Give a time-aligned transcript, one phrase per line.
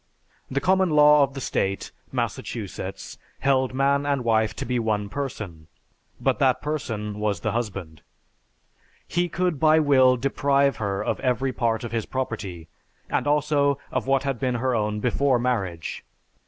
[0.49, 5.67] The common law of the State [Massachusetts] held man and wife to be one person,
[6.19, 8.01] but that person was the husband.
[9.07, 12.67] He could by will deprive her of every part of his property,
[13.11, 16.03] and also of what had been her own before marriage.